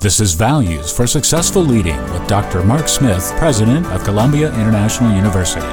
This 0.00 0.20
is 0.20 0.34
Values 0.34 0.92
for 0.92 1.08
Successful 1.08 1.60
Leading 1.60 2.00
with 2.12 2.24
Dr. 2.28 2.62
Mark 2.62 2.86
Smith, 2.86 3.32
President 3.36 3.84
of 3.86 4.04
Columbia 4.04 4.46
International 4.54 5.12
University. 5.12 5.66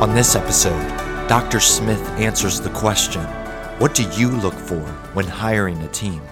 On 0.00 0.14
this 0.14 0.36
episode, 0.36 0.80
Dr. 1.26 1.58
Smith 1.58 2.00
answers 2.10 2.60
the 2.60 2.70
question 2.70 3.22
What 3.80 3.92
do 3.92 4.08
you 4.10 4.30
look 4.30 4.54
for 4.54 4.78
when 5.14 5.26
hiring 5.26 5.82
a 5.82 5.88
team? 5.88 6.22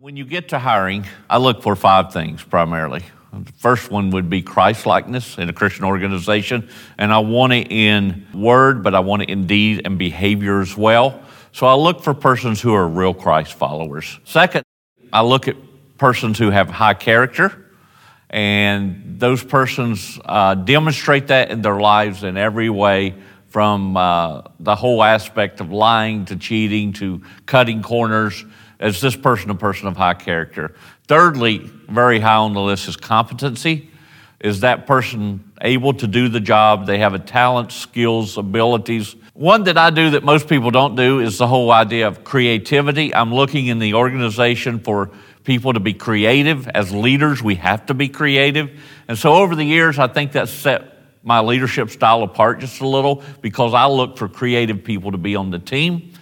When 0.00 0.18
you 0.18 0.26
get 0.26 0.50
to 0.50 0.58
hiring, 0.58 1.06
I 1.30 1.38
look 1.38 1.62
for 1.62 1.76
five 1.76 2.12
things 2.12 2.42
primarily. 2.42 3.04
The 3.32 3.52
first 3.52 3.90
one 3.90 4.10
would 4.10 4.28
be 4.28 4.42
Christ 4.42 4.84
likeness 4.84 5.38
in 5.38 5.48
a 5.48 5.54
Christian 5.54 5.86
organization, 5.86 6.68
and 6.98 7.10
I 7.10 7.20
want 7.20 7.54
it 7.54 7.72
in 7.72 8.26
word, 8.34 8.82
but 8.82 8.94
I 8.94 9.00
want 9.00 9.22
it 9.22 9.30
in 9.30 9.46
deed 9.46 9.80
and 9.86 9.98
behavior 9.98 10.60
as 10.60 10.76
well. 10.76 11.22
So 11.52 11.66
I 11.66 11.74
look 11.74 12.02
for 12.02 12.12
persons 12.12 12.60
who 12.60 12.74
are 12.74 12.86
real 12.86 13.14
Christ 13.14 13.54
followers. 13.54 14.20
Second, 14.24 14.64
I 15.14 15.22
look 15.22 15.46
at 15.46 15.54
persons 15.96 16.40
who 16.40 16.50
have 16.50 16.68
high 16.68 16.94
character, 16.94 17.70
and 18.28 19.20
those 19.20 19.44
persons 19.44 20.18
uh, 20.24 20.56
demonstrate 20.56 21.28
that 21.28 21.52
in 21.52 21.62
their 21.62 21.78
lives 21.78 22.24
in 22.24 22.36
every 22.36 22.68
way 22.68 23.14
from 23.46 23.96
uh, 23.96 24.42
the 24.58 24.74
whole 24.74 25.04
aspect 25.04 25.60
of 25.60 25.70
lying 25.70 26.24
to 26.24 26.36
cheating 26.36 26.94
to 26.94 27.22
cutting 27.46 27.80
corners. 27.80 28.44
Is 28.80 29.00
this 29.00 29.14
person 29.14 29.50
a 29.50 29.54
person 29.54 29.86
of 29.86 29.96
high 29.96 30.14
character? 30.14 30.74
Thirdly, 31.06 31.58
very 31.88 32.18
high 32.18 32.34
on 32.34 32.52
the 32.52 32.60
list 32.60 32.88
is 32.88 32.96
competency. 32.96 33.88
Is 34.40 34.60
that 34.60 34.86
person 34.86 35.52
able 35.60 35.94
to 35.94 36.06
do 36.06 36.28
the 36.28 36.40
job? 36.40 36.86
They 36.86 36.98
have 36.98 37.14
a 37.14 37.18
talent, 37.18 37.72
skills, 37.72 38.36
abilities. 38.36 39.16
One 39.32 39.64
that 39.64 39.78
I 39.78 39.90
do 39.90 40.10
that 40.10 40.22
most 40.22 40.48
people 40.48 40.70
don't 40.70 40.96
do 40.96 41.20
is 41.20 41.38
the 41.38 41.46
whole 41.46 41.72
idea 41.72 42.08
of 42.08 42.24
creativity. 42.24 43.14
I'm 43.14 43.32
looking 43.32 43.66
in 43.66 43.78
the 43.78 43.94
organization 43.94 44.80
for 44.80 45.10
people 45.44 45.72
to 45.72 45.80
be 45.80 45.94
creative. 45.94 46.68
As 46.68 46.92
leaders, 46.92 47.42
we 47.42 47.54
have 47.56 47.86
to 47.86 47.94
be 47.94 48.08
creative. 48.08 48.70
And 49.08 49.18
so 49.18 49.34
over 49.34 49.54
the 49.54 49.64
years, 49.64 49.98
I 49.98 50.08
think 50.08 50.32
that 50.32 50.48
set 50.48 50.94
my 51.22 51.40
leadership 51.40 51.90
style 51.90 52.22
apart 52.22 52.60
just 52.60 52.80
a 52.80 52.86
little 52.86 53.22
because 53.40 53.72
I 53.72 53.86
look 53.86 54.18
for 54.18 54.28
creative 54.28 54.84
people 54.84 55.12
to 55.12 55.18
be 55.18 55.36
on 55.36 55.50
the 55.50 55.58
team. 55.58 56.12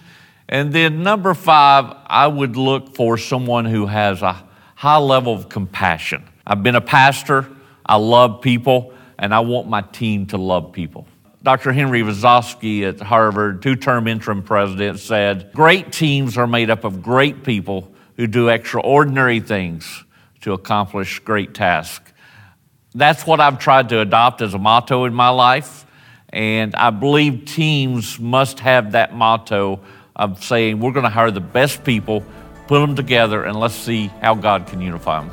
And 0.47 0.71
then 0.71 1.03
number 1.03 1.33
five, 1.33 1.95
I 2.07 2.27
would 2.27 2.55
look 2.55 2.95
for 2.95 3.17
someone 3.17 3.65
who 3.65 3.85
has 3.85 4.21
a 4.21 4.43
high 4.75 4.97
level 4.97 5.33
of 5.33 5.49
compassion. 5.49 6.23
I've 6.45 6.63
been 6.63 6.75
a 6.75 6.81
pastor. 6.81 7.47
I 7.85 7.97
love 7.97 8.41
people, 8.41 8.93
and 9.17 9.33
I 9.33 9.41
want 9.41 9.67
my 9.67 9.81
team 9.81 10.25
to 10.27 10.37
love 10.37 10.71
people. 10.71 11.07
Dr. 11.43 11.73
Henry 11.73 12.01
Rosovsky 12.01 12.87
at 12.87 13.01
Harvard, 13.01 13.61
two 13.61 13.75
term 13.75 14.07
interim 14.07 14.43
president, 14.43 14.99
said 14.99 15.51
Great 15.53 15.91
teams 15.91 16.37
are 16.37 16.47
made 16.47 16.69
up 16.69 16.85
of 16.85 17.03
great 17.03 17.43
people 17.43 17.91
who 18.15 18.27
do 18.27 18.47
extraordinary 18.47 19.41
things 19.41 20.05
to 20.41 20.53
accomplish 20.53 21.19
great 21.19 21.53
tasks. 21.53 22.11
That's 22.95 23.25
what 23.25 23.41
I've 23.41 23.59
tried 23.59 23.89
to 23.89 23.99
adopt 23.99 24.41
as 24.41 24.53
a 24.53 24.59
motto 24.59 25.05
in 25.05 25.13
my 25.13 25.29
life, 25.29 25.85
and 26.29 26.75
I 26.75 26.91
believe 26.91 27.45
teams 27.45 28.19
must 28.19 28.59
have 28.59 28.93
that 28.93 29.13
motto 29.13 29.81
of 30.15 30.43
saying 30.43 30.79
we're 30.79 30.91
going 30.91 31.03
to 31.03 31.09
hire 31.09 31.31
the 31.31 31.41
best 31.41 31.83
people, 31.83 32.23
put 32.67 32.79
them 32.79 32.95
together, 32.95 33.43
and 33.43 33.59
let's 33.59 33.75
see 33.75 34.07
how 34.21 34.35
God 34.35 34.67
can 34.67 34.79
unify 34.79 35.21
them. 35.21 35.31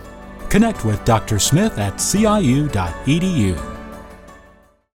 Connect 0.51 0.85
with 0.85 1.05
Dr. 1.05 1.39
Smith 1.39 1.79
at 1.79 1.95
ciu.edu. 1.95 3.80